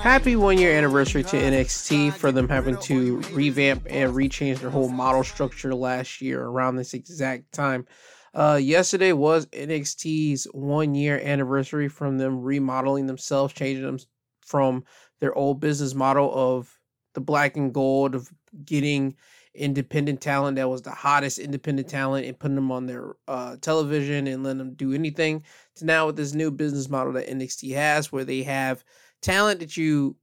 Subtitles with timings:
[0.00, 4.88] Happy one year anniversary to NXT for them having to revamp and rechange their whole
[4.88, 7.86] model structure last year around this exact time.
[8.34, 13.98] Uh, yesterday was NXT's one year anniversary from them remodeling themselves, changing them
[14.40, 14.84] from
[15.20, 16.78] their old business model of
[17.14, 18.30] the black and gold of
[18.64, 19.16] getting
[19.54, 24.26] independent talent that was the hottest independent talent and putting them on their uh, television
[24.26, 25.42] and letting them do anything
[25.74, 28.84] to now with this new business model that NXT has where they have
[29.22, 30.16] talent that you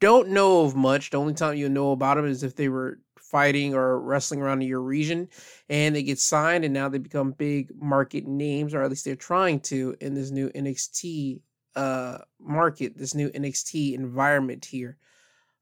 [0.00, 1.10] don't know of much.
[1.10, 2.98] The only time you know about them is if they were
[3.32, 5.28] fighting or wrestling around in your region
[5.70, 9.16] and they get signed and now they become big market names or at least they're
[9.16, 11.40] trying to in this new NXT
[11.74, 14.98] uh market, this new NXT environment here.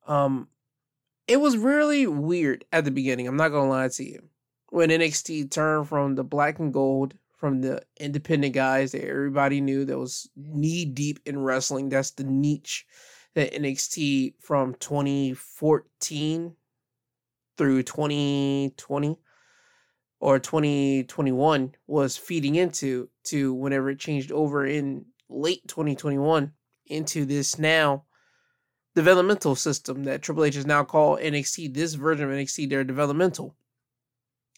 [0.06, 0.48] Um
[1.28, 3.28] it was really weird at the beginning.
[3.28, 4.28] I'm not gonna lie to you.
[4.70, 9.86] When NXT turned from the black and gold, from the independent guys that everybody knew
[9.86, 11.88] that was knee deep in wrestling.
[11.88, 12.86] That's the niche
[13.34, 16.54] that NXT from 2014
[17.56, 19.18] through 2020
[20.20, 26.52] or 2021 was feeding into to whenever it changed over in late 2021
[26.86, 28.04] into this now
[28.94, 31.72] developmental system that Triple H is now called NXT.
[31.72, 33.54] This version of NXT, they're developmental.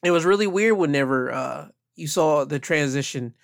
[0.03, 3.35] It was really weird whenever uh, you saw the transition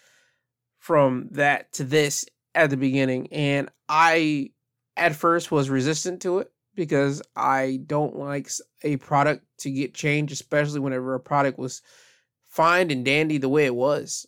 [0.79, 3.33] from that to this at the beginning.
[3.33, 4.51] And I,
[4.97, 8.49] at first, was resistant to it because I don't like
[8.83, 11.83] a product to get changed, especially whenever a product was
[12.49, 14.27] fine and dandy the way it was.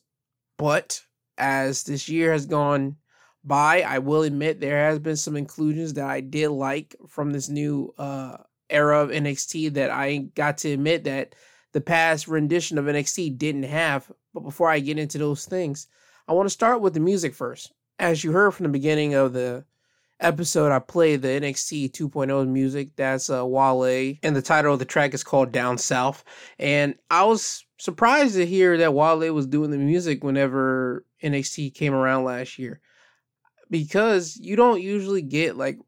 [0.58, 1.02] But
[1.38, 2.96] as this year has gone
[3.42, 3.82] by.
[3.82, 7.94] I will admit there has been some inclusions that I did like from this new
[7.98, 8.36] uh,
[8.68, 11.34] era of NXT that I got to admit that
[11.72, 14.10] the past rendition of NXT didn't have.
[14.34, 15.86] But before I get into those things,
[16.28, 17.72] I want to start with the music first.
[17.98, 19.64] As you heard from the beginning of the
[20.20, 22.96] episode, I played the NXT 2.0 music.
[22.96, 26.24] That's uh, Wale, and the title of the track is called Down South.
[26.58, 31.94] And I was surprised to hear that Wale was doing the music whenever NXT came
[31.94, 32.80] around last year
[33.70, 35.78] because you don't usually get like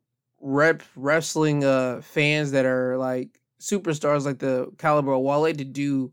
[0.40, 6.12] rep wrestling uh fans that are like superstars like the caliber of Wale to do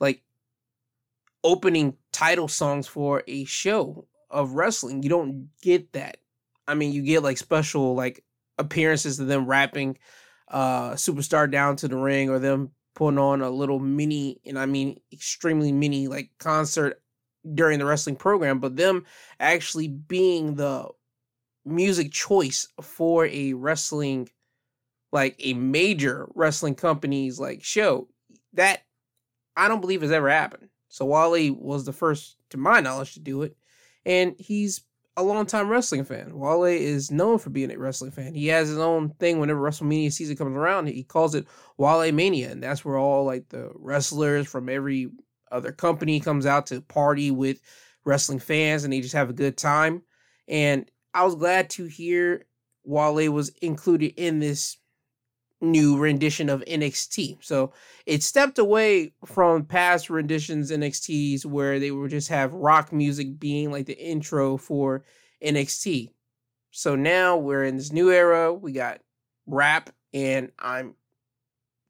[0.00, 0.22] like
[1.42, 5.02] opening title songs for a show of wrestling.
[5.02, 6.18] You don't get that.
[6.68, 8.24] I mean, you get like special like
[8.58, 9.98] appearances of them rapping
[10.48, 14.66] uh superstar down to the ring or them putting on a little mini and I
[14.66, 17.02] mean extremely mini like concert
[17.54, 19.04] during the wrestling program, but them
[19.38, 20.88] actually being the
[21.64, 24.28] music choice for a wrestling
[25.12, 28.08] like a major wrestling company's like show
[28.52, 28.82] that
[29.56, 30.68] I don't believe has ever happened.
[30.88, 33.56] So Wale was the first to my knowledge to do it
[34.06, 34.82] and he's
[35.16, 36.38] a longtime wrestling fan.
[36.38, 38.34] Wale is known for being a wrestling fan.
[38.34, 40.86] He has his own thing whenever WrestleMania season comes around.
[40.86, 41.46] He calls it
[41.76, 45.10] Wale Mania, and that's where all like the wrestlers from every
[45.50, 47.60] other company comes out to party with
[48.04, 50.02] wrestling fans, and they just have a good time.
[50.48, 52.46] And I was glad to hear
[52.84, 54.76] Wale was included in this
[55.60, 57.38] new rendition of NXT.
[57.40, 57.72] So
[58.04, 63.70] it stepped away from past renditions NXTs where they would just have rock music being
[63.70, 65.04] like the intro for
[65.42, 66.10] NXT.
[66.70, 68.52] So now we're in this new era.
[68.52, 69.00] We got
[69.46, 70.94] rap, and I'm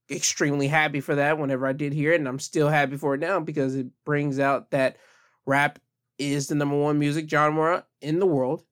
[0.08, 2.20] extremely happy for that whenever I did hear it.
[2.20, 4.96] And I'm still happy for it now because it brings out that
[5.44, 5.80] rap
[6.18, 8.62] is the number one music genre in the world.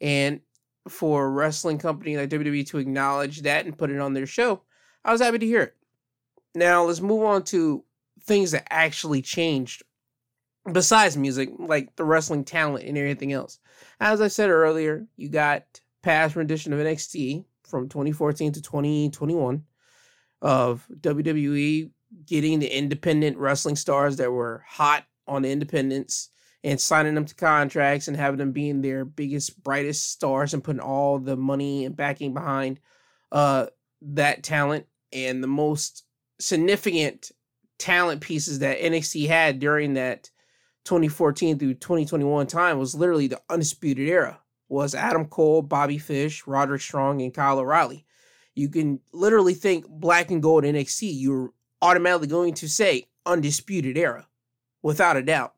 [0.00, 0.40] And
[0.88, 4.62] for a wrestling company like WWE to acknowledge that and put it on their show,
[5.04, 5.74] I was happy to hear it.
[6.54, 7.84] Now let's move on to
[8.22, 9.82] things that actually changed
[10.72, 13.58] besides music, like the wrestling talent and everything else.
[14.00, 19.64] As I said earlier, you got past rendition of NXT from 2014 to 2021
[20.42, 21.90] of WWE
[22.24, 26.30] getting the independent wrestling stars that were hot on the independents
[26.66, 30.80] and signing them to contracts and having them being their biggest, brightest stars and putting
[30.80, 32.80] all the money and backing behind
[33.30, 33.66] uh,
[34.02, 36.02] that talent and the most
[36.40, 37.30] significant
[37.78, 40.28] talent pieces that NXT had during that
[40.86, 46.80] 2014 through 2021 time was literally the undisputed era was Adam Cole, Bobby Fish, Roderick
[46.80, 48.04] Strong, and Kyle O'Reilly.
[48.56, 54.26] You can literally think black and gold NXT, you're automatically going to say undisputed era,
[54.82, 55.55] without a doubt.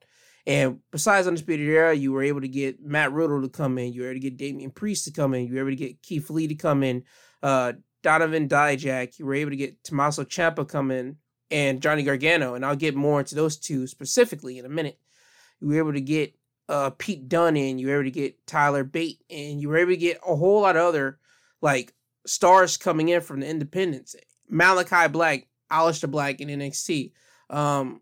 [0.49, 3.93] And besides Undisputed Era, you were able to get Matt Riddle to come in.
[3.93, 5.47] You were able to get Damian Priest to come in.
[5.47, 7.05] You were able to get Keith Lee to come in.
[7.43, 9.19] Uh, Donovan Dijak.
[9.19, 11.17] You were able to get Tommaso Ciampa come in
[11.51, 12.55] and Johnny Gargano.
[12.55, 14.99] And I'll get more into those two specifically in a minute.
[15.61, 16.35] You were able to get
[16.71, 19.93] uh, Pete Dunne in, you were able to get Tyler Bate, and you were able
[19.93, 21.19] to get a whole lot of other
[21.61, 21.93] like
[22.27, 24.17] stars coming in from the independents.
[24.49, 27.13] Malachi Black, Aleister Black in NXT,
[27.51, 28.01] um,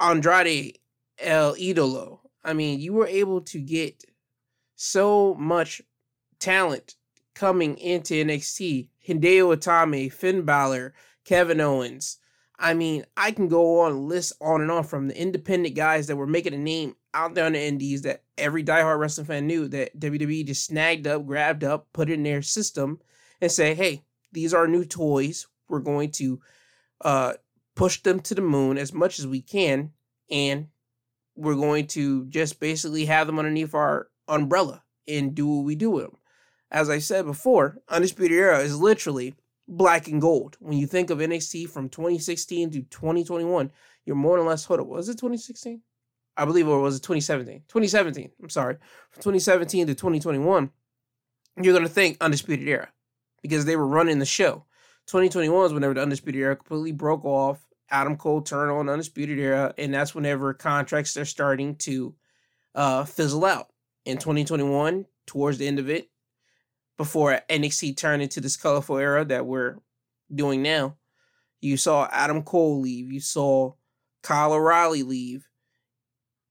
[0.00, 0.77] Andrade
[1.20, 2.20] El Idolo.
[2.44, 4.04] I mean, you were able to get
[4.76, 5.82] so much
[6.38, 6.94] talent
[7.34, 8.88] coming into NXT.
[9.06, 10.94] Hideo Itami, Finn Balor,
[11.24, 12.18] Kevin Owens.
[12.58, 16.16] I mean, I can go on list on and on from the independent guys that
[16.16, 19.68] were making a name out there in the indies that every diehard wrestling fan knew
[19.68, 23.00] that WWE just snagged up, grabbed up, put in their system,
[23.40, 25.46] and say, hey, these are new toys.
[25.68, 26.40] We're going to
[27.02, 27.34] uh,
[27.76, 29.92] push them to the moon as much as we can,
[30.30, 30.68] and
[31.38, 35.90] we're going to just basically have them underneath our umbrella and do what we do
[35.90, 36.16] with them.
[36.70, 39.34] As I said before, Undisputed Era is literally
[39.68, 40.56] black and gold.
[40.58, 43.70] When you think of NXT from 2016 to 2021,
[44.04, 45.80] you're more or less, hold up, was it 2016?
[46.36, 47.62] I believe, or was it 2017?
[47.68, 48.76] 2017, I'm sorry.
[49.10, 50.70] From 2017 to 2021,
[51.62, 52.88] you're going to think Undisputed Era
[53.42, 54.64] because they were running the show.
[55.06, 57.67] 2021 is whenever the Undisputed Era completely broke off.
[57.90, 62.14] Adam Cole turned on Undisputed Era, and that's whenever contracts are starting to
[62.74, 63.68] uh, fizzle out.
[64.04, 66.08] In 2021, towards the end of it,
[66.96, 69.76] before NXT turned into this colorful era that we're
[70.34, 70.96] doing now,
[71.60, 73.72] you saw Adam Cole leave, you saw
[74.22, 75.48] Kyle O'Reilly leave.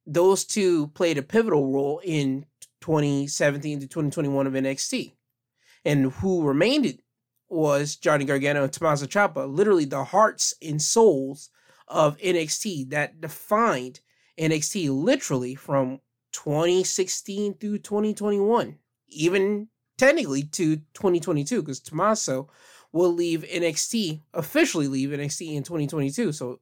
[0.06, 2.46] Those two played a pivotal role in
[2.82, 5.14] 2017 to 2021 of NXT.
[5.84, 6.86] And who remained
[7.50, 11.50] was Johnny Gargano and Tommaso Ciampa, literally the hearts and souls
[11.88, 14.02] of NXT that defined
[14.40, 16.00] NXT literally from
[16.34, 18.78] 2016 through 2021,
[19.08, 19.68] even
[19.98, 22.50] technically to 2022, because Tommaso
[22.92, 26.32] will leave NXT, officially leave NXT in 2022.
[26.32, 26.60] So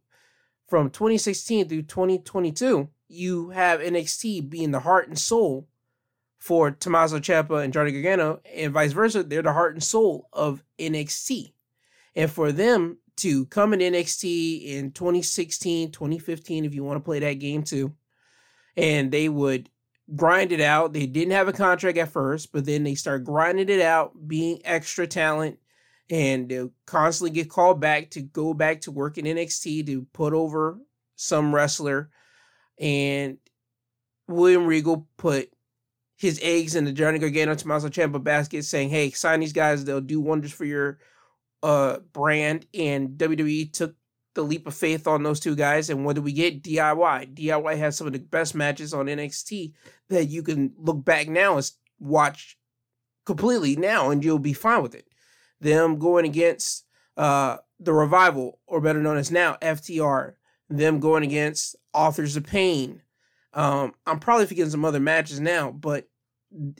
[0.67, 5.67] from 2016 through 2022, you have NXT being the heart and soul
[6.45, 9.23] for Tommaso Ciampa and Johnny Gargano, and vice versa.
[9.23, 11.53] They're the heart and soul of NXT.
[12.15, 17.17] And for them to come in NXT in 2016, 2015, if you want to play
[17.17, 17.95] that game too,
[18.77, 19.71] and they would
[20.15, 20.93] grind it out.
[20.93, 24.61] They didn't have a contract at first, but then they start grinding it out, being
[24.65, 25.57] extra talent,
[26.11, 30.33] and they'll constantly get called back to go back to work in NXT to put
[30.33, 30.77] over
[31.15, 32.11] some wrestler.
[32.79, 33.39] And
[34.27, 35.49] William Regal put
[36.17, 40.01] his eggs in the Johnny Gargano Tommaso Ciampa basket, saying, "Hey, sign these guys; they'll
[40.01, 40.99] do wonders for your
[41.61, 43.95] uh brand." And WWE took
[44.33, 46.61] the leap of faith on those two guys, and what do we get?
[46.61, 47.35] DIY.
[47.35, 49.73] DIY has some of the best matches on NXT
[50.09, 52.57] that you can look back now and watch
[53.25, 55.07] completely now, and you'll be fine with it.
[55.59, 56.85] Them going against
[57.17, 60.33] uh the revival, or better known as now FTR.
[60.69, 63.01] Them going against Authors of Pain
[63.55, 66.07] um, I'm probably forgetting some other matches now, but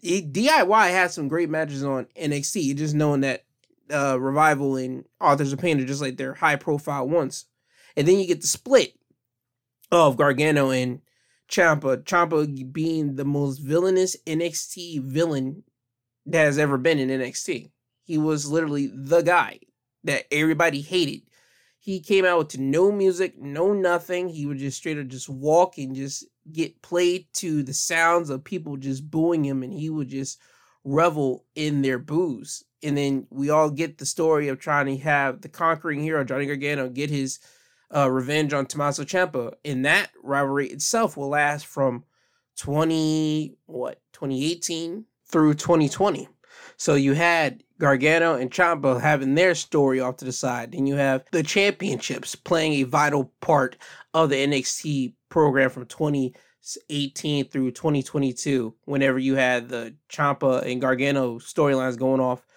[0.03, 2.75] it, DIY has some great matches on NXT.
[2.75, 3.45] Just knowing that
[3.91, 7.45] uh, Revival and Authors of Pain are just like their high profile ones.
[7.95, 8.93] And then you get the split
[9.89, 11.01] of Gargano and
[11.49, 12.03] Ciampa.
[12.03, 15.63] Ciampa being the most villainous NXT villain
[16.25, 17.71] that has ever been in NXT.
[18.03, 19.59] He was literally the guy
[20.03, 21.21] that everybody hated.
[21.79, 24.29] He came out with no music, no nothing.
[24.29, 28.43] He would just straight up just walk and just get played to the sounds of
[28.43, 30.39] people just booing him and he would just
[30.83, 32.63] revel in their boos.
[32.83, 36.45] And then we all get the story of trying to have the conquering hero, Johnny
[36.45, 37.39] Gargano, get his
[37.93, 39.53] uh, revenge on Tommaso Ciampa.
[39.63, 42.03] And that rivalry itself will last from
[42.57, 46.29] 20, what, 2018 through 2020.
[46.77, 50.71] So you had Gargano and Ciampa having their story off to the side.
[50.71, 53.77] Then you have the championships playing a vital part
[54.15, 58.73] of the NXT program from 2018 through 2022.
[58.85, 62.47] Whenever you had the Ciampa and Gargano storylines going off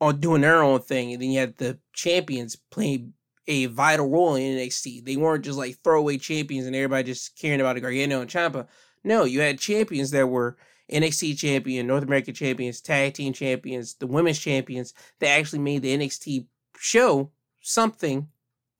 [0.00, 3.12] on doing their own thing, and then you had the champions playing
[3.46, 5.04] a vital role in NXT.
[5.04, 8.66] They weren't just like throwaway champions and everybody just caring about Gargano and Ciampa.
[9.04, 10.56] No, you had champions that were
[10.90, 15.94] NXT champion, North American champions, tag team champions, the women's champions that actually made the
[15.94, 16.46] NXT
[16.78, 18.28] show something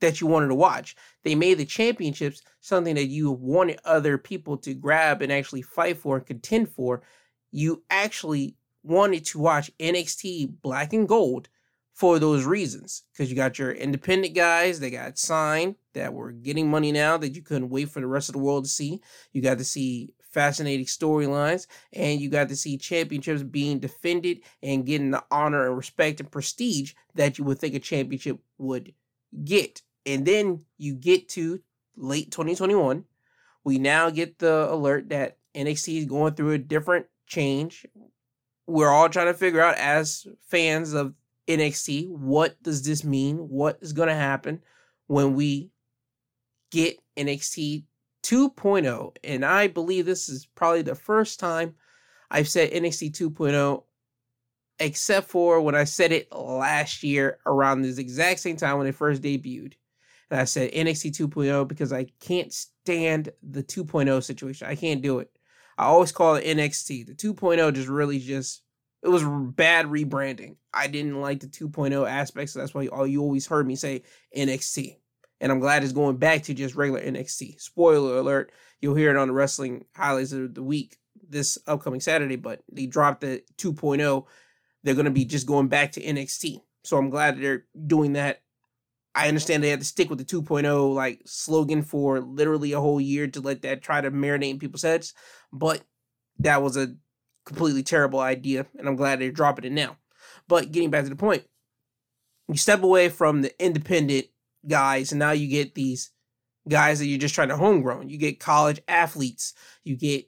[0.00, 0.96] that you wanted to watch.
[1.26, 5.98] They made the championships something that you wanted other people to grab and actually fight
[5.98, 7.02] for and contend for.
[7.50, 8.54] You actually
[8.84, 11.48] wanted to watch NXT Black and Gold
[11.92, 16.70] for those reasons because you got your independent guys that got signed that were getting
[16.70, 19.00] money now that you couldn't wait for the rest of the world to see.
[19.32, 24.86] You got to see fascinating storylines, and you got to see championships being defended and
[24.86, 28.92] getting the honor and respect and prestige that you would think a championship would
[29.42, 29.82] get.
[30.06, 31.60] And then you get to
[31.96, 33.04] late 2021.
[33.64, 37.84] We now get the alert that NXT is going through a different change.
[38.66, 41.14] We're all trying to figure out as fans of
[41.48, 43.36] NXT, what does this mean?
[43.36, 44.62] What is going to happen
[45.06, 45.70] when we
[46.70, 47.84] get NXT
[48.22, 49.16] 2.0?
[49.22, 51.74] And I believe this is probably the first time
[52.30, 53.84] I've said NXT 2.0
[54.78, 58.94] except for when I said it last year around this exact same time when it
[58.94, 59.74] first debuted.
[60.30, 64.66] And I said NXT 2.0 because I can't stand the 2.0 situation.
[64.66, 65.30] I can't do it.
[65.78, 67.06] I always call it NXT.
[67.06, 68.62] The 2.0 just really just
[69.02, 70.56] it was bad rebranding.
[70.74, 74.02] I didn't like the 2.0 aspects, so that's why all you always heard me say
[74.36, 74.96] NXT.
[75.40, 77.60] And I'm glad it's going back to just regular NXT.
[77.60, 80.96] Spoiler alert, you'll hear it on the wrestling highlights of the week
[81.28, 84.24] this upcoming Saturday, but they dropped the 2.0
[84.86, 86.60] they're going to be just going back to NXT.
[86.84, 88.42] So I'm glad they're doing that.
[89.16, 93.00] I understand they had to stick with the 2.0 like slogan for literally a whole
[93.00, 95.14] year to let that try to marinate in people's heads,
[95.50, 95.82] but
[96.40, 96.94] that was a
[97.46, 99.96] completely terrible idea, and I'm glad they're dropping it now.
[100.48, 101.44] But getting back to the point,
[102.46, 104.26] you step away from the independent
[104.68, 106.10] guys, and now you get these
[106.68, 108.10] guys that you're just trying to homegrown.
[108.10, 110.26] You get college athletes, you get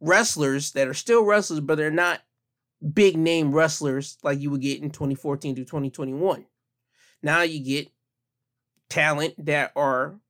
[0.00, 2.20] wrestlers that are still wrestlers, but they're not
[2.92, 6.46] big name wrestlers like you would get in 2014 to 2021.
[7.22, 7.88] Now you get
[8.88, 10.20] talent that are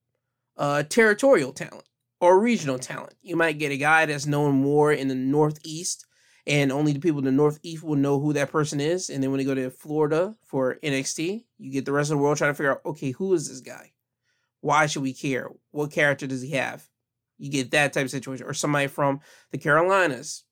[0.56, 1.84] uh, territorial talent
[2.20, 3.14] or regional talent.
[3.22, 6.06] You might get a guy that's known more in the Northeast,
[6.46, 9.11] and only the people in the Northeast will know who that person is.
[9.11, 12.22] And then when they go to Florida for NXT, you get the rest of the
[12.22, 13.92] world trying to figure out, okay, who is this guy?
[14.61, 15.50] Why should we care?
[15.70, 16.88] What character does he have?
[17.38, 18.46] You get that type of situation.
[18.46, 19.20] Or somebody from
[19.50, 20.44] the Carolinas.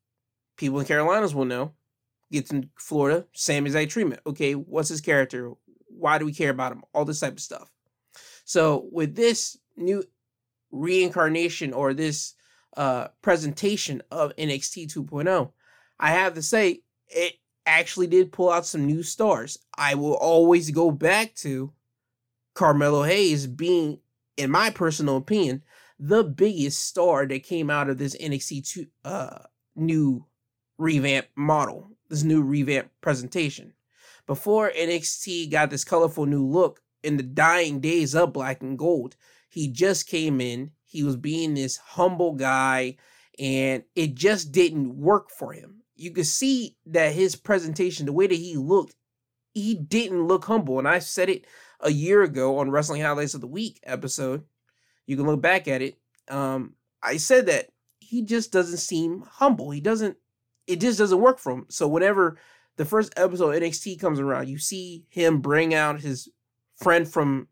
[0.56, 1.74] People in Carolinas will know
[2.30, 4.20] gets in Florida, same exact treatment.
[4.26, 5.52] Okay, what's his character?
[6.00, 6.82] Why do we care about him?
[6.94, 7.70] All this type of stuff.
[8.44, 10.02] So with this new
[10.70, 12.34] reincarnation or this
[12.76, 15.52] uh, presentation of NXT 2.0,
[15.98, 17.34] I have to say it
[17.66, 19.58] actually did pull out some new stars.
[19.76, 21.72] I will always go back to
[22.54, 24.00] Carmelo Hayes being,
[24.36, 25.62] in my personal opinion,
[25.98, 29.38] the biggest star that came out of this NXT 2 uh,
[29.76, 30.24] new
[30.78, 33.72] revamp model this new revamp presentation.
[34.30, 39.16] Before NXT got this colorful new look in the dying days of black and gold,
[39.48, 40.70] he just came in.
[40.84, 42.96] He was being this humble guy,
[43.40, 45.82] and it just didn't work for him.
[45.96, 48.94] You could see that his presentation, the way that he looked,
[49.52, 50.78] he didn't look humble.
[50.78, 51.44] And I said it
[51.80, 54.44] a year ago on Wrestling Highlights of the Week episode.
[55.08, 55.98] You can look back at it.
[56.28, 59.72] Um, I said that he just doesn't seem humble.
[59.72, 60.18] He doesn't
[60.68, 61.66] it just doesn't work for him.
[61.68, 62.38] So whenever
[62.80, 66.30] the first episode NXT comes around, you see him bring out his
[66.74, 67.48] friend from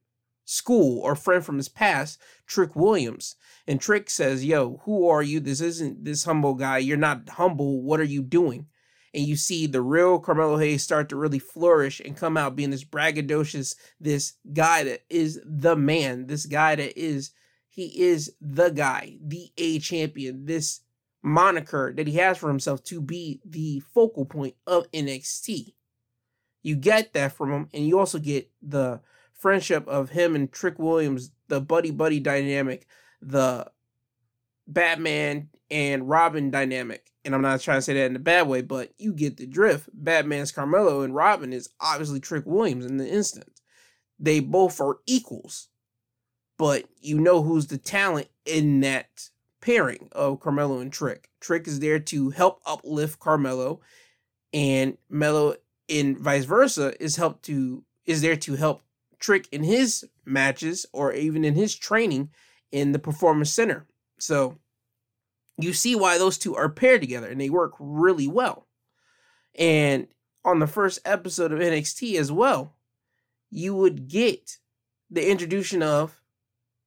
[0.47, 3.37] school or friend from his past, Trick Williams.
[3.67, 5.39] And Trick says, Yo, who are you?
[5.39, 6.79] This isn't this humble guy.
[6.79, 7.83] You're not humble.
[7.83, 8.69] What are you doing?
[9.13, 12.71] And you see the real Carmelo Hayes start to really flourish and come out being
[12.71, 17.33] this braggadocious, this guy that is the man, this guy that is,
[17.69, 20.81] he is the guy, the A champion, this
[21.23, 25.75] moniker that he has for himself to be the focal point of NXT.
[26.63, 29.01] You get that from him, and you also get the
[29.33, 32.87] friendship of him and Trick Williams, the buddy buddy dynamic,
[33.23, 33.71] the
[34.67, 37.11] Batman and Robin dynamic.
[37.25, 39.47] And I'm not trying to say that in a bad way, but you get the
[39.47, 39.89] drift.
[39.93, 43.61] Batman's Carmelo and Robin is obviously Trick Williams in the instant.
[44.19, 45.69] They both are equals,
[46.59, 49.29] but you know who's the talent in that
[49.61, 51.29] pairing of Carmelo and Trick.
[51.41, 53.81] Trick is there to help uplift Carmelo,
[54.53, 55.55] and Melo,
[55.89, 58.83] and vice versa, is help to is there to help
[59.19, 62.31] Trick in his matches or even in his training
[62.71, 63.87] in the performance center.
[64.19, 64.59] So
[65.59, 68.67] you see why those two are paired together and they work really well.
[69.59, 70.07] And
[70.45, 72.75] on the first episode of NXT as well,
[73.51, 74.59] you would get
[75.11, 76.21] the introduction of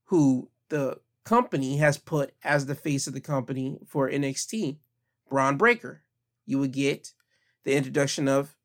[0.06, 4.78] who the company has put as the face of the company for NXT,
[5.30, 6.04] Bron Breakker.
[6.46, 7.14] You would get
[7.64, 8.56] the introduction of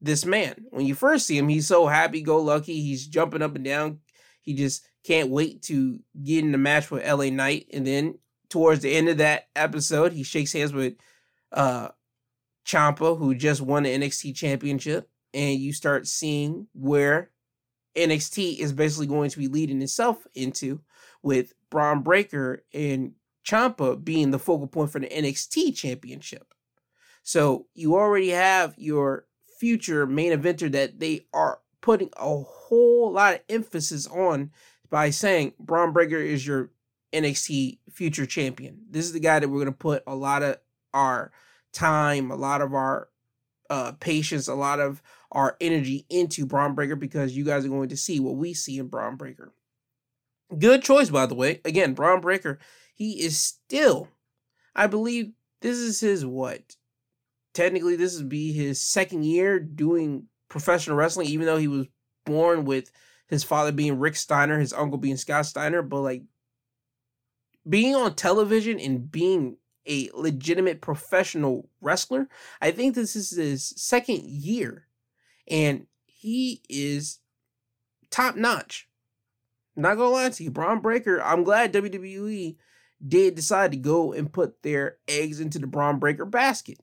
[0.00, 0.66] this man.
[0.70, 2.80] When you first see him, he's so happy go lucky.
[2.80, 4.00] He's jumping up and down.
[4.40, 7.66] He just can't wait to get in the match with LA Knight.
[7.72, 10.94] And then towards the end of that episode, he shakes hands with
[11.52, 11.88] uh
[12.66, 15.08] Ciampa, who just won the NXT championship.
[15.32, 17.30] And you start seeing where
[17.96, 20.80] NXT is basically going to be leading itself into
[21.22, 23.12] with Bron Breakker and
[23.46, 26.54] Ciampa being the focal point for the NXT championship.
[27.22, 29.26] So you already have your
[29.58, 34.50] future main eventer that they are putting a whole lot of emphasis on
[34.90, 36.70] by saying Bron Breakker is your
[37.12, 38.80] NXT future champion.
[38.90, 40.58] This is the guy that we're going to put a lot of
[40.92, 41.32] our
[41.72, 43.08] time, a lot of our
[43.68, 47.88] uh, patience, a lot of our energy into Bron Breakker because you guys are going
[47.90, 49.52] to see what we see in Bron Breakker.
[50.58, 51.60] Good choice, by the way.
[51.64, 52.58] Again, Bron Breakker,
[52.94, 54.08] he is still,
[54.74, 56.76] I believe this is his what?
[57.54, 61.86] Technically, this would be his second year doing professional wrestling, even though he was
[62.24, 62.90] born with
[63.28, 65.82] his father being Rick Steiner, his uncle being Scott Steiner.
[65.82, 66.22] But like
[67.68, 72.28] being on television and being a legitimate professional wrestler,
[72.60, 74.86] I think this is his second year.
[75.48, 77.20] And he is
[78.10, 78.88] top notch.
[79.80, 81.22] Not gonna lie to you, Bron Breakker.
[81.22, 82.56] I'm glad WWE
[83.06, 86.80] did decide to go and put their eggs into the Bron Breakker basket.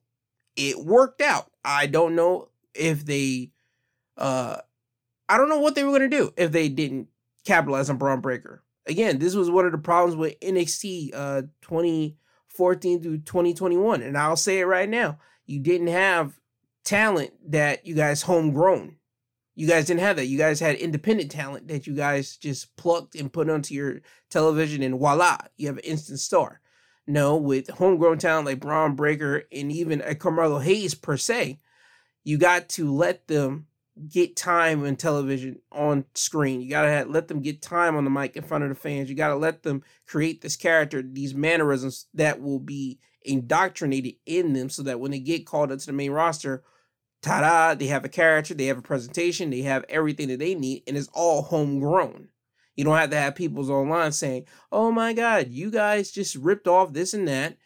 [0.55, 1.51] It worked out.
[1.63, 3.51] I don't know if they,
[4.17, 4.57] uh,
[5.29, 7.09] I don't know what they were gonna do if they didn't
[7.45, 8.63] capitalize on Bron Breakker.
[8.85, 14.35] Again, this was one of the problems with NXT uh 2014 through 2021, and I'll
[14.35, 16.39] say it right now: you didn't have
[16.83, 18.95] talent that you guys homegrown.
[19.59, 20.27] You guys didn't have that.
[20.27, 24.83] You guys had independent talent that you guys just plucked and put onto your television,
[24.83, 26.61] and voila, you have an instant star.
[27.07, 31.59] No, with homegrown talent like Bron Breakker and even a Carmelo Hayes per se,
[32.23, 33.65] you got to let them
[34.07, 36.61] get time in television on screen.
[36.61, 39.09] You gotta let them get time on the mic in front of the fans.
[39.09, 44.69] You gotta let them create this character, these mannerisms that will be indoctrinated in them,
[44.69, 46.63] so that when they get called up to the main roster,
[47.21, 50.83] ta-da, they have a character, they have a presentation, they have everything that they need,
[50.87, 52.29] and it's all homegrown.
[52.75, 56.67] You don't have to have people's online saying, "Oh my God, you guys just ripped
[56.67, 57.57] off this and that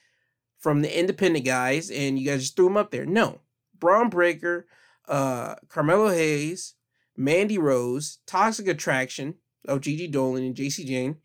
[0.58, 3.42] from the independent guys, and you guys just threw them up there." No,
[3.78, 4.68] Bron Breakker,
[5.08, 6.76] uh, Carmelo Hayes,
[7.18, 9.36] Mandy Rose, Toxic Attraction
[9.68, 11.18] of Gigi Dolin and Jacy Jayne.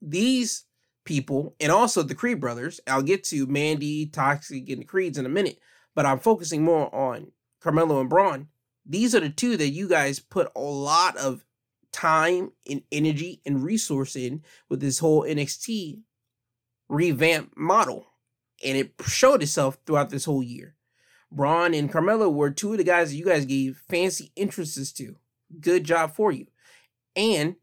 [0.00, 0.64] These
[1.04, 2.80] people, and also the Creed brothers.
[2.86, 5.58] I'll get to Mandy, Toxic, and the Creeds in a minute
[5.98, 8.46] but I'm focusing more on Carmelo and Bron.
[8.86, 11.44] These are the two that you guys put a lot of
[11.90, 16.02] time and energy and resource in with this whole NXT
[16.88, 18.06] revamp model.
[18.64, 20.76] And it showed itself throughout this whole year.
[21.32, 25.16] Bron and Carmelo were two of the guys that you guys gave fancy entrances to.
[25.60, 26.46] Good job for you.
[27.16, 27.56] And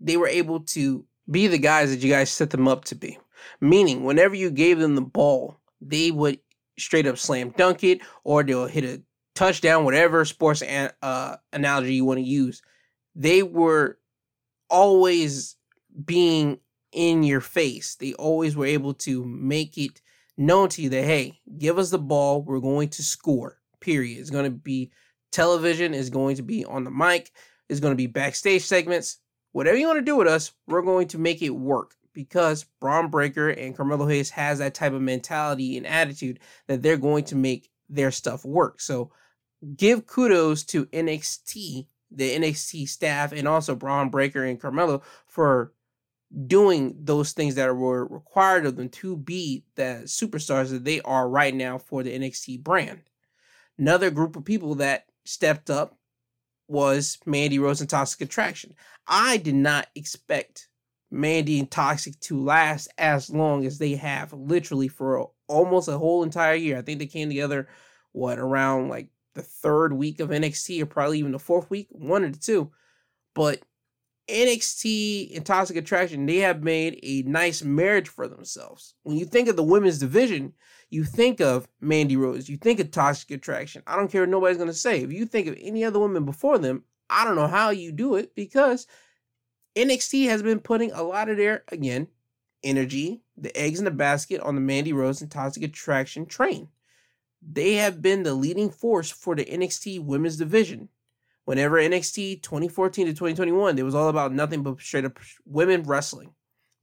[0.00, 3.18] they were able to be the guys that you guys set them up to be.
[3.60, 6.38] Meaning, whenever you gave them the ball, they would
[6.78, 9.02] straight up slam dunk it or they'll hit a
[9.34, 12.62] touchdown, whatever sports an, uh, analogy you want to use.
[13.14, 13.98] They were
[14.68, 15.56] always
[16.04, 16.58] being
[16.92, 17.96] in your face.
[17.96, 20.00] They always were able to make it
[20.36, 22.42] known to you that, hey, give us the ball.
[22.42, 24.18] We're going to score, period.
[24.18, 24.90] It's going to be
[25.30, 27.32] television, is going to be on the mic,
[27.68, 29.18] is going to be backstage segments.
[29.52, 33.08] Whatever you want to do with us, we're going to make it work because Bron
[33.08, 37.36] Breakker and Carmelo Hayes has that type of mentality and attitude that they're going to
[37.36, 38.80] make their stuff work.
[38.80, 39.10] So
[39.76, 45.72] give kudos to NXT, the NXT staff, and also Bron Breakker and Carmelo for
[46.46, 51.28] doing those things that were required of them to be the superstars that they are
[51.28, 53.02] right now for the NXT brand.
[53.78, 55.96] Another group of people that stepped up
[56.68, 58.74] was Mandy Rose and Toxic Attraction.
[59.06, 60.68] I did not expect
[61.12, 66.22] Mandy and Toxic to last as long as they have, literally for almost a whole
[66.22, 66.78] entire year.
[66.78, 67.68] I think they came together,
[68.12, 72.24] what, around like the third week of NXT or probably even the fourth week, one
[72.24, 72.70] of the two.
[73.34, 73.62] But
[74.28, 78.94] NXT and Toxic Attraction, they have made a nice marriage for themselves.
[79.02, 80.54] When you think of the women's division,
[80.90, 83.82] you think of Mandy Rose, you think of Toxic Attraction.
[83.86, 85.02] I don't care what nobody's going to say.
[85.02, 88.14] If you think of any other women before them, I don't know how you do
[88.14, 88.86] it because
[89.76, 92.08] NXT has been putting a lot of their, again,
[92.62, 96.68] energy, the eggs in the basket on the Mandy Rose and Toxic Attraction train.
[97.40, 100.88] They have been the leading force for the NXT women's division.
[101.44, 106.32] Whenever NXT 2014 to 2021, it was all about nothing but straight up women wrestling.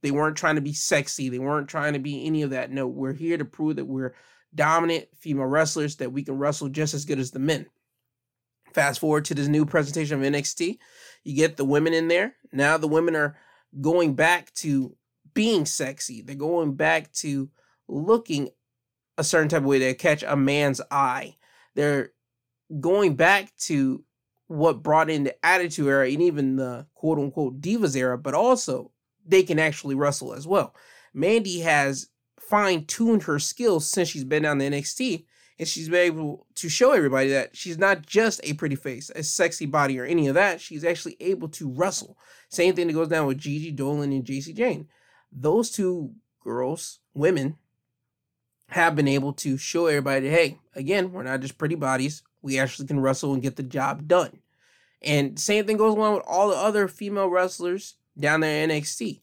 [0.02, 1.28] They weren't trying to be sexy.
[1.28, 2.70] They weren't trying to be any of that.
[2.70, 4.14] No, we're here to prove that we're
[4.54, 7.66] dominant female wrestlers, that we can wrestle just as good as the men.
[8.72, 10.78] Fast forward to this new presentation of NXT.
[11.24, 12.34] You get the women in there.
[12.52, 13.36] Now the women are
[13.80, 14.96] going back to
[15.34, 16.22] being sexy.
[16.22, 17.50] They're going back to
[17.88, 18.50] looking
[19.18, 21.36] a certain type of way to catch a man's eye.
[21.74, 22.12] They're
[22.80, 24.04] going back to
[24.46, 28.90] what brought in the attitude era and even the quote unquote divas era, but also
[29.26, 30.74] they can actually wrestle as well.
[31.12, 35.24] Mandy has fine tuned her skills since she's been down the NXT
[35.60, 39.22] and she's been able to show everybody that she's not just a pretty face, a
[39.22, 40.58] sexy body, or any of that.
[40.58, 42.16] She's actually able to wrestle.
[42.48, 44.88] Same thing that goes down with Gigi Dolin and Jacy Jayne.
[45.30, 47.58] those two girls, women,
[48.68, 52.22] have been able to show everybody, hey, again, we're not just pretty bodies.
[52.40, 54.38] We actually can wrestle and get the job done.
[55.02, 59.20] And same thing goes along with all the other female wrestlers down there in NXT.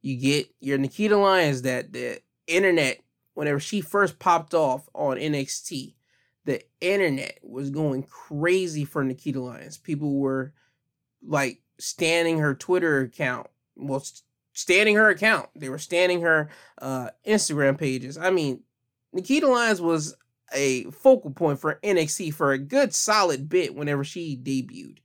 [0.00, 3.00] You get your Nikita Lyons that the internet,
[3.36, 5.94] whenever she first popped off on NXT,
[6.46, 9.76] the internet was going crazy for Nikita Lyons.
[9.76, 10.54] People were
[11.22, 14.02] like standing her Twitter account, well,
[14.54, 15.50] standing her account.
[15.54, 16.48] They were standing her
[16.80, 18.16] uh, Instagram pages.
[18.16, 18.62] I mean,
[19.12, 20.16] Nikita Lyons was
[20.54, 24.98] a focal point for NXT for a good solid bit whenever she debuted.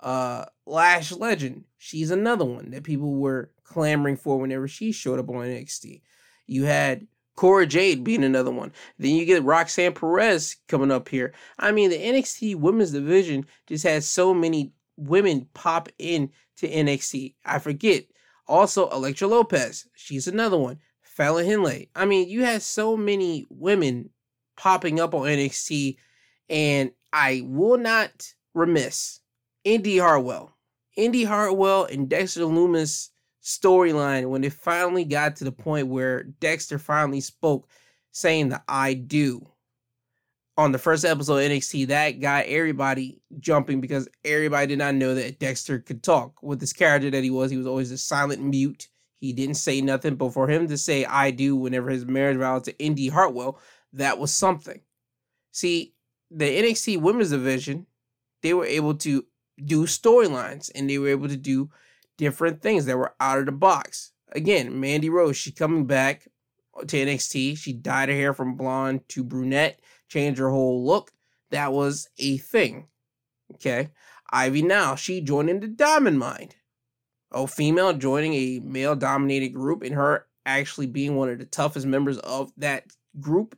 [0.00, 5.28] Uh, Lash Legend, she's another one that people were clamoring for whenever she showed up
[5.28, 6.02] on NXT.
[6.48, 8.72] You had Cora Jade being another one.
[8.98, 11.34] Then you get Roxanne Perez coming up here.
[11.58, 17.34] I mean, the NXT women's division just has so many women pop in to NXT.
[17.44, 18.04] I forget.
[18.48, 19.86] Also, Elektra Lopez.
[19.94, 20.78] She's another one.
[21.02, 21.90] Fallon Henley.
[21.94, 24.10] I mean, you had so many women
[24.56, 25.96] popping up on NXT,
[26.48, 29.20] and I will not remiss
[29.64, 30.56] Indi Hartwell.
[30.96, 33.10] Indi Hartwell and Dexter Lumis
[33.46, 37.68] storyline when it finally got to the point where Dexter finally spoke
[38.10, 39.46] saying the I do
[40.58, 45.14] on the first episode of NXT, that got everybody jumping because everybody did not know
[45.14, 46.42] that Dexter could talk.
[46.42, 48.88] With this character that he was, he was always a silent mute.
[49.18, 52.58] He didn't say nothing, but for him to say I do whenever his marriage vow
[52.60, 53.60] to Indi Hartwell,
[53.92, 54.80] that was something.
[55.52, 55.94] See,
[56.30, 57.86] the NXT women's division,
[58.42, 59.24] they were able to
[59.64, 61.70] do storylines and they were able to do
[62.16, 64.12] different things that were out of the box.
[64.32, 66.28] Again, Mandy Rose, she coming back
[66.86, 67.56] to NXT.
[67.56, 71.12] She dyed her hair from blonde to brunette, changed her whole look.
[71.50, 72.88] That was a thing.
[73.54, 73.90] Okay.
[74.30, 76.50] Ivy Nile, she joined into Diamond Mine.
[77.32, 81.86] A female joining a male dominated group and her actually being one of the toughest
[81.86, 82.84] members of that
[83.20, 83.56] group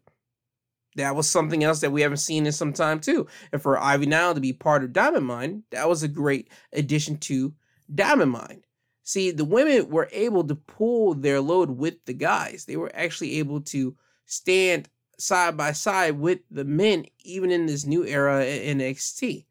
[0.98, 3.26] that was something else that we haven't seen in some time too.
[3.52, 7.18] And for Ivy Nile to be part of Diamond Mine, that was a great addition
[7.18, 7.54] to
[7.94, 8.62] Diamond Mine.
[9.02, 12.64] See, the women were able to pull their load with the guys.
[12.64, 13.96] They were actually able to
[14.26, 19.46] stand side by side with the men, even in this new era in NXT.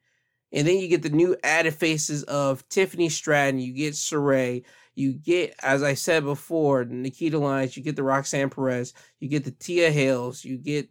[0.53, 4.63] And then you get the new added faces of Tiffany Stratton, you get Sarray,
[4.95, 9.43] you get, as I said before, Nikita Lyons, you get the Roxanne Perez, you get
[9.43, 10.89] the Thea Hails, you get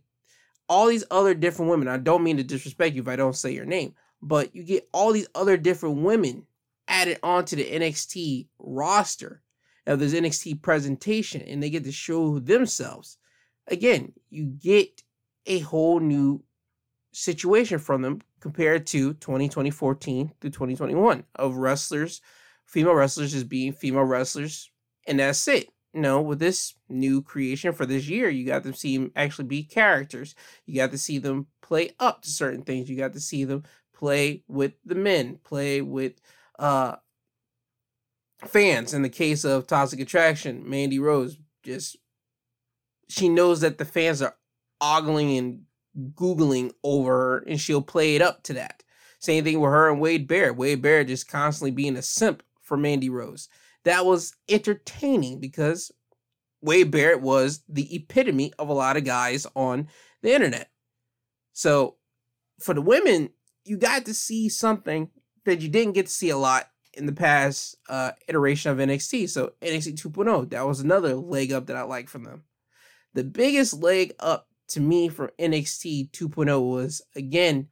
[0.69, 1.89] all these other different women.
[1.89, 4.89] I don't mean to disrespect you if I don't say your name, but you get
[4.93, 6.47] all these other different women
[6.89, 9.43] added onto the NXT roster
[9.87, 13.19] of this NXT presentation and they get to show themselves.
[13.69, 15.03] Again, you get
[15.47, 16.43] a whole new
[17.13, 22.21] situation from them compared to 2020 14 to 2021 of wrestlers,
[22.65, 24.71] female wrestlers just being female wrestlers,
[25.07, 25.69] and that's it.
[25.95, 29.63] No, with this new creation for this year, you got to see them actually be
[29.63, 30.35] characters.
[30.67, 32.91] You got to see them play up to certain things.
[32.91, 33.63] You got to see them
[33.95, 36.21] play with the men, play with
[36.59, 36.97] uh
[38.45, 38.95] fans.
[38.95, 41.97] In the case of Toxic Attraction, Mandy Rose just
[43.09, 44.37] she knows that the fans are
[44.81, 45.63] ogling and
[46.15, 48.83] googling over her, and she'll play it up to that.
[49.19, 50.57] Same thing with her and Wade Barrett.
[50.57, 53.49] Wade Barrett just constantly being a simp for Mandy Rose
[53.87, 55.93] that was entertaining because
[56.61, 59.87] Wade Barrett was the epitome of a lot of guys on
[60.23, 60.71] the internet.
[61.53, 61.95] So
[62.59, 63.31] for the women,
[63.65, 65.11] you got to see something
[65.47, 69.29] that you didn't get to see a lot in the past uh, iteration of NXT.
[69.29, 72.45] So NXT 2.0, that was another leg up that I like from them.
[73.15, 77.69] The biggest leg up to me from NXT 2.0 was again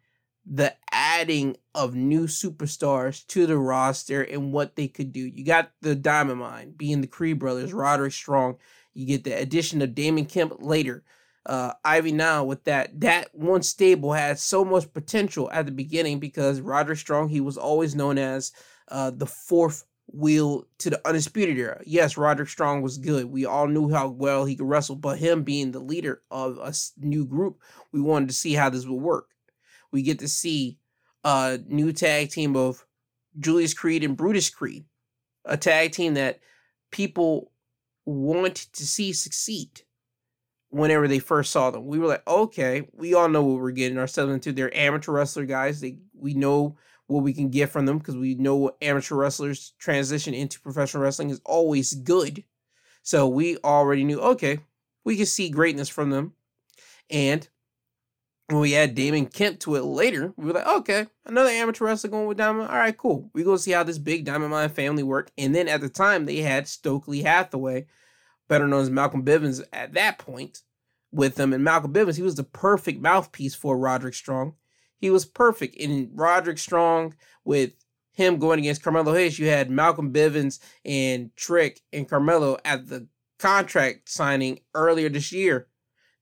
[0.47, 5.21] the adding of new superstars to the roster and what they could do.
[5.21, 8.59] You got the Diamond Mine being the Creed brothers, Roderick Strong.
[8.93, 11.03] You get the addition of Damon Kemp later.
[11.47, 16.19] Uh, Ivy Nile with that that one stable had so much potential at the beginning
[16.19, 18.53] because Roderick Strong he was always known as
[18.89, 21.81] uh, the fourth wheel to the undisputed era.
[21.85, 23.27] Yes, Roderick Strong was good.
[23.27, 26.73] We all knew how well he could wrestle, but him being the leader of a
[26.99, 27.61] new group,
[27.93, 29.29] we wanted to see how this would work
[29.95, 30.81] we get to see
[31.23, 32.85] a new tag team of
[33.39, 34.85] Julius Creed and Brutus Creed,
[35.45, 36.41] a tag team that
[36.91, 37.53] people
[38.05, 39.83] want to see succeed
[40.75, 41.87] whenever they first saw them.
[41.87, 44.53] We were like, okay, we all know what we're getting ourselves into.
[44.53, 45.81] They're amateur wrestler guys.
[45.81, 50.35] They we know what we can get from them because we know amateur wrestlers transition
[50.35, 52.43] into professional wrestling is always good.
[53.03, 54.59] So we already knew, okay,
[55.05, 56.33] we can see greatness from them.
[57.11, 57.47] And
[58.49, 62.11] when we add Damon Kemp to it later, we were like, okay, another amateur wrestler
[62.11, 62.69] going with Diamond.
[62.69, 63.31] All right, cool.
[63.35, 65.31] We go see how this big Diamond Mine family work.
[65.39, 67.87] And then at the time, they had Stokely Hathaway
[68.49, 70.63] better known as Malcolm Bivens at that point,
[71.15, 71.53] with them.
[71.53, 74.55] And Malcolm Bivens, he was the perfect mouthpiece for Roderick Strong.
[74.99, 75.77] He was perfect.
[75.77, 77.73] In Roderick Strong, with
[78.13, 83.07] him going against Carmelo Hayes, you had Malcolm Bivens and Trick and Carmelo at the
[83.39, 85.69] contract signing earlier this year.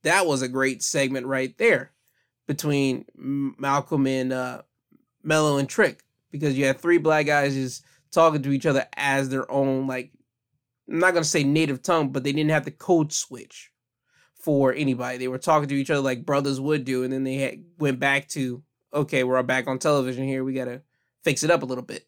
[0.02, 1.92] That was a great segment right there
[2.46, 4.62] between Malcolm and uh,
[5.22, 9.28] Melo and Trick because you had three black guys just talking to each other as
[9.28, 10.10] their own like
[10.92, 13.72] I'm not gonna say native tongue, but they didn't have the code switch
[14.34, 15.16] for anybody.
[15.16, 17.98] They were talking to each other like brothers would do, and then they had, went
[17.98, 20.44] back to okay, we're back on television here.
[20.44, 20.82] We gotta
[21.24, 22.06] fix it up a little bit,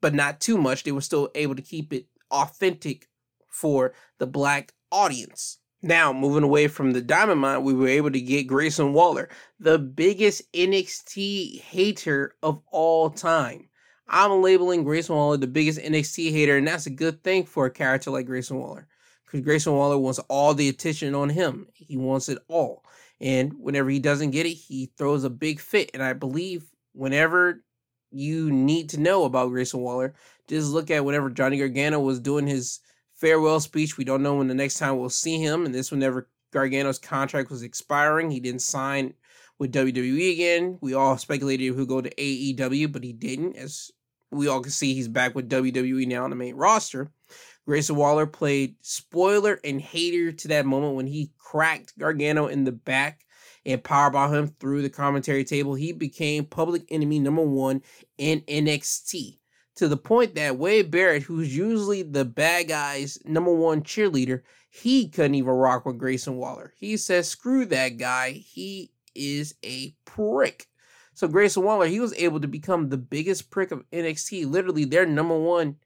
[0.00, 0.82] but not too much.
[0.82, 3.08] They were still able to keep it authentic
[3.48, 5.58] for the black audience.
[5.80, 9.28] Now, moving away from the Diamond Mine, we were able to get Grayson Waller,
[9.60, 13.68] the biggest NXT hater of all time.
[14.08, 17.70] I'm labeling Grayson Waller the biggest NXT hater, and that's a good thing for a
[17.70, 18.86] character like Grayson Waller.
[19.24, 21.66] Because Grayson Waller wants all the attention on him.
[21.72, 22.84] He wants it all.
[23.20, 25.90] And whenever he doesn't get it, he throws a big fit.
[25.94, 27.64] And I believe whenever
[28.10, 30.14] you need to know about Grayson Waller,
[30.46, 32.80] just look at whenever Johnny Gargano was doing his
[33.14, 33.96] farewell speech.
[33.96, 35.64] We don't know when the next time we'll see him.
[35.64, 39.14] And this whenever Gargano's contract was expiring, he didn't sign
[39.58, 40.78] with WWE again.
[40.80, 43.56] We all speculated he would go to AEW, but he didn't.
[43.56, 43.90] As
[44.30, 47.10] we all can see, he's back with WWE now on the main roster.
[47.66, 52.72] Grayson Waller played spoiler and hater to that moment when he cracked Gargano in the
[52.72, 53.24] back
[53.64, 55.74] and powerbomb him through the commentary table.
[55.74, 57.82] He became public enemy number one
[58.18, 59.38] in NXT
[59.76, 65.08] to the point that Wade Barrett, who's usually the bad guy's number one cheerleader, he
[65.08, 66.74] couldn't even rock with Grayson Waller.
[66.76, 68.32] He says, screw that guy.
[68.32, 70.68] He is a prick.
[71.14, 74.46] So Grayson Waller, he was able to become the biggest prick of NXT.
[74.50, 75.76] Literally their number one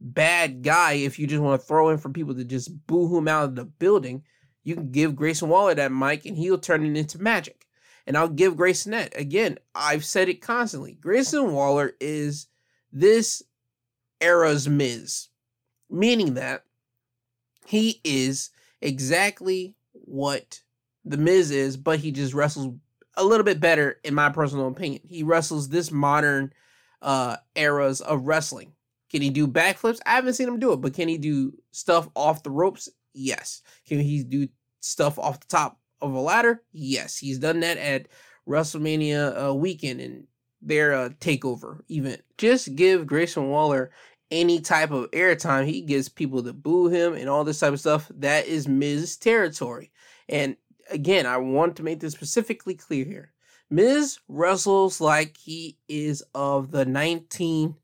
[0.00, 0.94] bad guy.
[0.94, 3.56] If you just want to throw in for people to just boo him out of
[3.56, 4.24] the building,
[4.64, 7.66] you can give Grayson Waller that mic and he'll turn it into magic.
[8.06, 9.18] And I'll give Grayson that.
[9.18, 10.92] Again, I've said it constantly.
[10.94, 12.46] Grayson Waller is
[12.90, 13.42] this
[14.20, 15.28] era's Miz,
[15.90, 16.64] meaning that
[17.66, 20.62] he is exactly what
[21.08, 22.74] the Miz is, but he just wrestles
[23.16, 25.02] a little bit better, in my personal opinion.
[25.06, 26.52] He wrestles this modern
[27.00, 28.72] uh eras of wrestling.
[29.10, 30.00] Can he do backflips?
[30.04, 32.88] I haven't seen him do it, but can he do stuff off the ropes?
[33.14, 33.62] Yes.
[33.86, 34.48] Can he do
[34.80, 36.62] stuff off the top of a ladder?
[36.72, 37.16] Yes.
[37.16, 38.08] He's done that at
[38.46, 40.26] WrestleMania uh, weekend and
[40.60, 42.22] their uh, takeover event.
[42.36, 43.90] Just give Grayson Waller
[44.30, 45.66] any type of airtime.
[45.66, 48.10] He gets people to boo him and all this type of stuff.
[48.14, 49.90] That is Miz territory.
[50.28, 50.56] And
[50.90, 53.32] again, I want to make this specifically clear here.
[53.70, 57.76] Miz wrestles like he is of the 19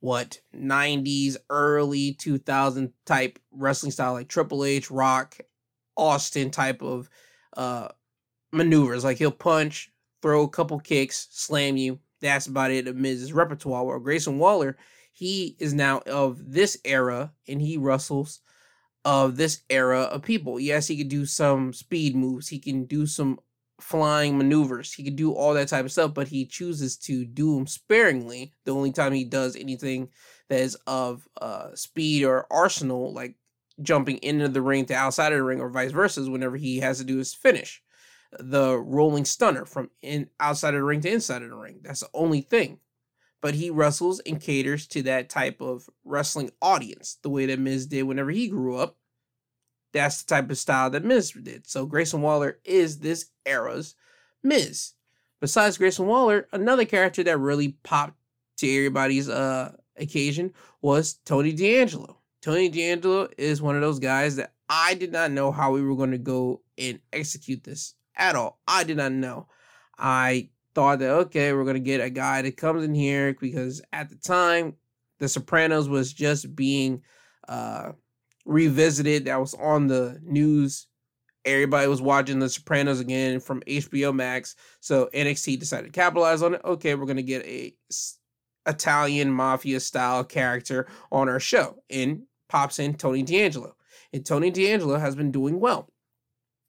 [0.00, 5.38] what 90s early 2000 type wrestling style like Triple H, Rock,
[5.96, 7.08] Austin type of
[7.56, 7.88] uh
[8.52, 9.90] maneuvers like he'll punch,
[10.22, 13.84] throw a couple kicks, slam you, that's about it of Miz's repertoire.
[13.84, 14.76] Where Grayson Waller,
[15.12, 18.40] he is now of this era and he wrestles
[19.04, 20.58] of this era of people.
[20.58, 23.38] Yes, he could do some speed moves, he can do some
[23.80, 27.54] flying maneuvers, he could do all that type of stuff, but he chooses to do
[27.54, 28.52] them sparingly.
[28.64, 30.08] The only time he does anything
[30.48, 33.36] that is of uh, speed or arsenal, like
[33.82, 36.78] jumping into the ring to outside of the ring or vice versa, is whenever he
[36.78, 37.82] has to do his finish
[38.40, 41.80] the rolling stunner from in outside of the ring to inside of the ring.
[41.82, 42.80] That's the only thing.
[43.44, 47.86] But he wrestles and caters to that type of wrestling audience, the way that Miz
[47.86, 48.96] did whenever he grew up.
[49.92, 51.66] That's the type of style that Miz did.
[51.66, 53.96] So Grayson Waller is this era's
[54.42, 54.94] Miz.
[55.42, 58.16] Besides Grayson Waller, another character that really popped
[58.60, 62.16] to everybody's uh occasion was Tony D'Angelo.
[62.40, 65.96] Tony D'Angelo is one of those guys that I did not know how we were
[65.96, 68.58] going to go and execute this at all.
[68.66, 69.48] I did not know.
[69.98, 74.08] I thought that okay, we're gonna get a guy that comes in here because at
[74.08, 74.74] the time,
[75.18, 77.02] The Sopranos was just being
[77.48, 77.92] uh
[78.44, 79.26] revisited.
[79.26, 80.86] That was on the news.
[81.44, 84.56] Everybody was watching The Sopranos again from HBO Max.
[84.80, 86.62] So NXT decided to capitalize on it.
[86.64, 87.74] Okay, we're gonna get a
[88.66, 91.82] Italian mafia style character on our show.
[91.90, 93.74] And pops in Tony D'Angelo.
[94.12, 95.88] And Tony D'Angelo has been doing well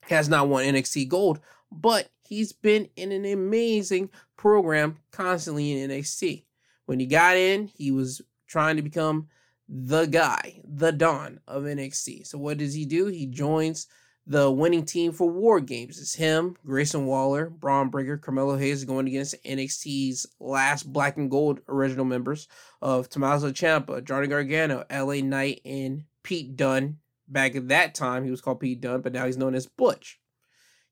[0.09, 1.39] has not won NXT Gold,
[1.71, 6.43] but he's been in an amazing program constantly in NXT.
[6.85, 9.27] When he got in, he was trying to become
[9.67, 12.27] the guy, the Don of NXT.
[12.27, 13.07] So what does he do?
[13.07, 13.87] He joins
[14.27, 15.99] the winning team for War Games.
[15.99, 21.61] It's him, Grayson Waller, Bron Breakker, Carmelo Hayes going against NXT's last Black and Gold
[21.67, 22.47] original members
[22.81, 26.97] of Tommaso Ciampa, Johnny Gargano, LA Knight, and Pete Dunne
[27.27, 30.19] Back at that time, he was called Pete Dunne, but now he's known as Butch.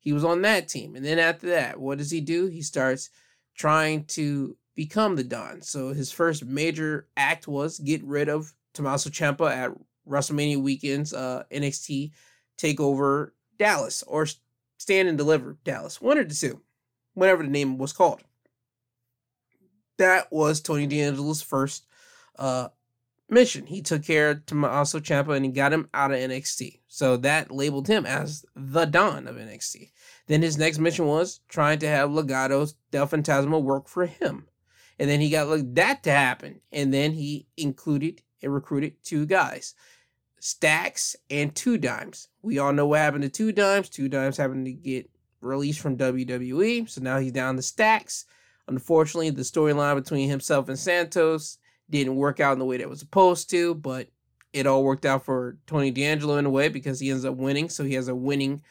[0.03, 0.95] He was on that team.
[0.95, 2.47] And then after that, what does he do?
[2.47, 3.09] He starts
[3.55, 5.61] trying to become the Don.
[5.61, 9.71] So his first major act was get rid of Tommaso Ciampa at
[10.07, 12.11] WrestleMania weekends, uh, NXT
[12.57, 14.27] Takeover Dallas, or
[14.77, 16.61] Stand and Deliver Dallas, one or the two,
[17.13, 18.21] whatever the name was called.
[19.97, 21.85] That was Tony D'Angelo's first
[22.37, 22.69] uh,
[23.33, 23.65] mission.
[23.65, 26.79] He took care of Tommaso Ciampa and he got him out of NXT.
[26.87, 29.91] So that labeled him as the Don of NXT.
[30.27, 34.47] Then his next mission was trying to have Legado Del Fantasma work for him.
[34.99, 36.61] And then he got like that to happen.
[36.71, 39.73] And then he included and recruited two guys.
[40.39, 42.27] Stacks and Two Dimes.
[42.41, 43.89] We all know what happened to Two Dimes.
[43.89, 45.09] Two Dimes happened to get
[45.41, 46.89] released from WWE.
[46.89, 48.25] So now he's down to Stacks.
[48.67, 51.57] Unfortunately, the storyline between himself and Santos
[51.99, 54.07] didn't work out in the way that was supposed to, but
[54.51, 57.69] it all worked out for Tony D'Angelo in a way because he ends up winning.
[57.69, 58.61] So he has a winning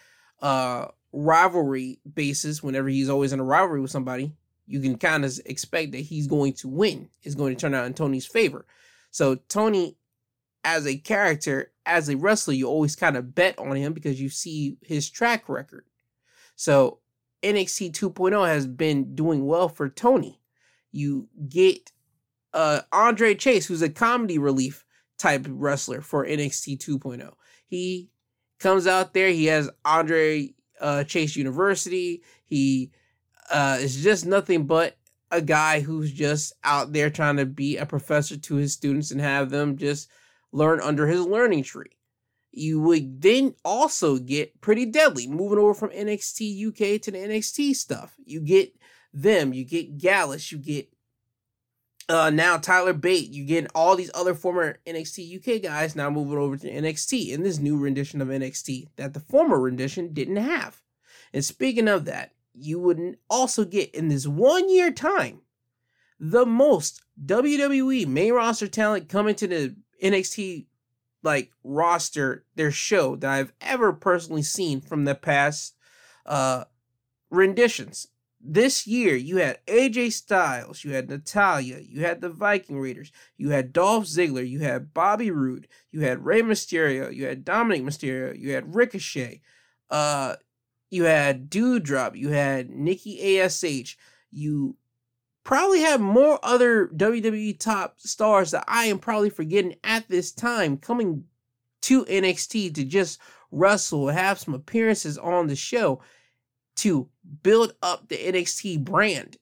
[0.40, 4.32] uh, rivalry basis whenever he's always in a rivalry with somebody.
[4.66, 7.08] You can kind of expect that he's going to win.
[7.22, 8.64] Is going to turn out in Tony's favor.
[9.10, 9.96] So Tony,
[10.64, 14.28] as a character, as a wrestler, you always kind of bet on him because you
[14.28, 15.84] see his track record.
[16.54, 17.00] So
[17.42, 20.40] NXT 2.0 has been doing well for Tony.
[20.92, 21.90] You get
[22.54, 24.84] uh, Andre Chase, who's a comedy relief
[25.18, 27.32] type wrestler for NXT 2.0.
[27.66, 28.10] He
[28.58, 29.28] comes out there.
[29.28, 32.22] He has Andre uh, Chase University.
[32.44, 32.90] He
[33.50, 34.96] uh, is just nothing but
[35.30, 39.20] a guy who's just out there trying to be a professor to his students and
[39.20, 40.10] have them just
[40.52, 41.96] learn under his learning tree.
[42.50, 47.74] You would then also get pretty deadly moving over from NXT UK to the NXT
[47.74, 48.14] stuff.
[48.26, 48.76] You get
[49.14, 50.91] them, you get Gallus, you get
[52.08, 56.38] uh, now Tyler Bate, you get all these other former NXT UK guys now moving
[56.38, 60.82] over to NXT in this new rendition of NXT that the former rendition didn't have.
[61.32, 65.42] And speaking of that, you would also get in this one year time
[66.18, 70.66] the most WWE main roster talent coming to the NXT
[71.22, 75.74] like roster, their show that I've ever personally seen from the past
[76.24, 76.64] uh
[77.30, 78.06] renditions
[78.42, 83.50] this year you had AJ Styles, you had Natalya, you had the Viking Raiders, you
[83.50, 88.36] had Dolph Ziggler, you had Bobby Roode, you had Rey Mysterio, you had Dominic Mysterio,
[88.36, 89.40] you had Ricochet,
[89.90, 90.36] uh,
[90.90, 93.96] you had Doudrop, you had Nikki Ash,
[94.30, 94.76] you
[95.44, 100.76] probably have more other WWE top stars that I am probably forgetting at this time
[100.76, 101.24] coming
[101.82, 106.00] to NXT to just wrestle, have some appearances on the show
[106.76, 107.08] to
[107.42, 109.36] build up the NXT brand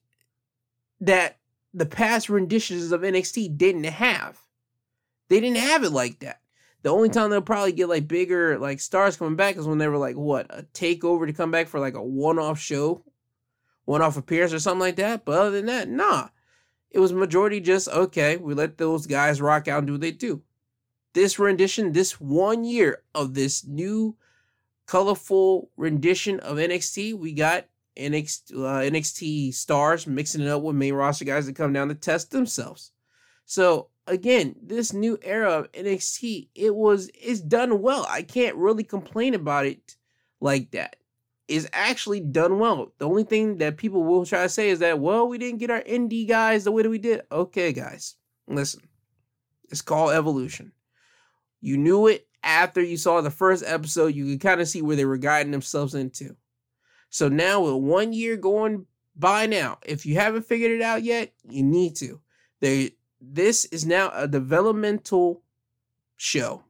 [0.99, 1.37] that
[1.73, 4.39] the past renditions of NXT didn't have.
[5.29, 6.41] They didn't have it like that.
[6.83, 7.13] The only mm.
[7.13, 10.15] time they'll probably get like bigger like stars coming back is when they were like
[10.15, 13.03] what a takeover to come back for like a one-off show,
[13.85, 15.25] one-off appearance or something like that.
[15.25, 16.29] But other than that, nah.
[16.89, 18.35] It was majority just okay.
[18.35, 20.41] We let those guys rock out and do what they do.
[21.13, 24.17] This rendition, this one year of this new
[24.87, 27.17] colorful rendition of NXT.
[27.17, 27.65] We got
[27.97, 31.95] NXT, uh, NXT stars mixing it up with main roster guys that come down to
[31.95, 32.91] test themselves.
[33.45, 38.05] So again, this new era of NXT, it was it's done well.
[38.09, 39.95] I can't really complain about it
[40.39, 40.95] like that.
[41.47, 42.93] It's actually done well.
[42.97, 45.69] The only thing that people will try to say is that, well, we didn't get
[45.69, 47.21] our indie guys the way that we did.
[47.31, 48.15] Okay, guys,
[48.47, 48.81] listen.
[49.69, 50.71] It's called evolution.
[51.59, 54.95] You knew it after you saw the first episode, you could kind of see where
[54.95, 56.35] they were guiding themselves into.
[57.09, 61.33] So now, with one year going by now, if you haven't figured it out yet,
[61.49, 62.21] you need to.
[62.61, 65.43] They this is now a developmental
[66.17, 66.63] show.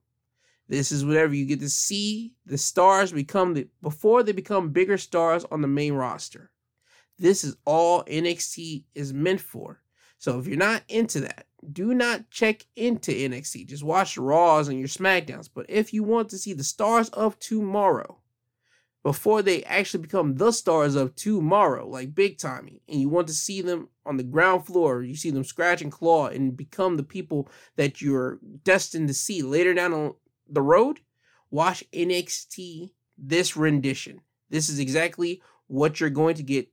[0.68, 4.98] This is whatever you get to see the stars become the before they become bigger
[4.98, 6.52] stars on the main roster.
[7.20, 9.82] This is all NXT is meant for.
[10.22, 13.66] So if you're not into that, do not check into NXT.
[13.66, 15.50] Just watch Raws and your SmackDowns.
[15.52, 18.20] But if you want to see the stars of tomorrow,
[19.02, 23.34] before they actually become the stars of tomorrow, like big timing, and you want to
[23.34, 27.04] see them on the ground floor, you see them scratch and claw and become the
[27.04, 30.14] people that you're destined to see later down
[30.48, 31.00] the road,
[31.50, 34.22] watch NXT this rendition.
[34.52, 36.68] This is exactly what you're going to get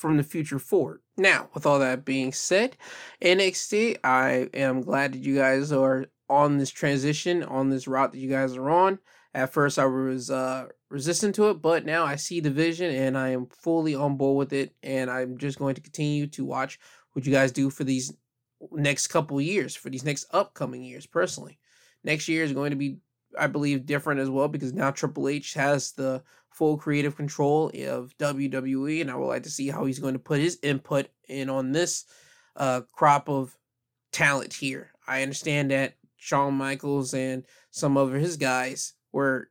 [0.00, 1.02] from the future forward.
[1.18, 2.78] Now, with all that being said,
[3.22, 8.18] NXT, I am glad that you guys are on this transition, on this route that
[8.18, 8.98] you guys are on.
[9.34, 13.18] At first, I was uh, resistant to it, but now I see the vision and
[13.18, 14.74] I am fully on board with it.
[14.82, 16.80] And I'm just going to continue to watch
[17.12, 18.14] what you guys do for these
[18.72, 21.58] next couple years, for these next upcoming years, personally.
[22.04, 22.96] Next year is going to be
[23.38, 28.16] I believe, different as well because now Triple H has the full creative control of
[28.18, 31.48] WWE, and I would like to see how he's going to put his input in
[31.48, 32.04] on this
[32.56, 33.56] uh, crop of
[34.12, 34.90] talent here.
[35.06, 39.50] I understand that Shawn Michaels and some of his guys were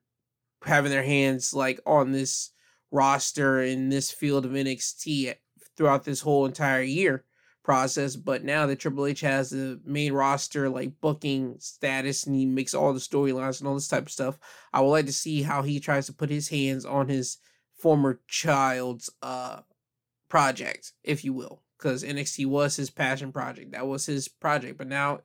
[0.63, 2.51] having their hands like on this
[2.91, 5.35] roster in this field of NXT
[5.75, 7.23] throughout this whole entire year
[7.69, 8.15] process.
[8.15, 12.73] But now that Triple H has the main roster like booking status and he makes
[12.73, 14.39] all the storylines and all this type of stuff,
[14.73, 17.37] I would like to see how he tries to put his hands on his
[17.75, 19.59] former child's uh
[20.29, 21.61] project, if you will.
[21.77, 23.73] Because NXT was his passion project.
[23.73, 25.19] That was his project, but now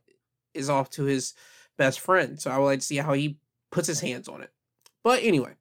[0.53, 1.32] is off to his
[1.78, 2.38] best friend.
[2.38, 3.38] So I would like to see how he
[3.72, 4.51] puts his hands on it.
[5.03, 5.55] But anyway,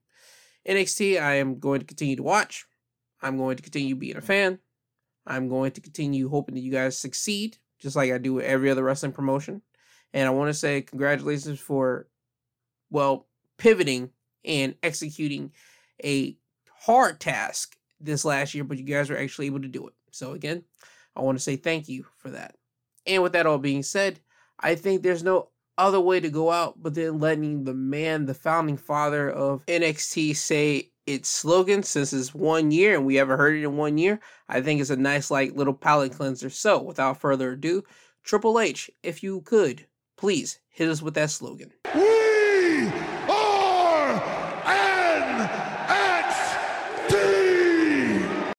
[0.68, 2.66] NXT, I am going to continue to watch.
[3.22, 4.60] I'm going to continue being a fan.
[5.26, 8.70] I'm going to continue hoping that you guys succeed, just like I do with every
[8.70, 9.62] other wrestling promotion.
[10.14, 12.08] And I want to say congratulations for,
[12.90, 14.12] well, pivoting
[14.46, 15.52] and executing
[16.04, 16.38] a
[16.86, 19.94] hard task this last year, but you guys were actually able to do it.
[20.12, 20.64] So, again,
[21.16, 22.56] I want to say thank you for that.
[23.06, 24.20] And with that all being said,
[24.60, 28.34] I think there's no other way to go out but then letting the man, the
[28.34, 33.56] founding father of NXT, say its slogan since it's one year and we haven't heard
[33.56, 34.20] it in one year.
[34.48, 36.50] I think it's a nice, like, little palate cleanser.
[36.50, 37.84] So, without further ado,
[38.24, 39.88] Triple H, if you could,
[40.18, 41.72] please hit us with that slogan.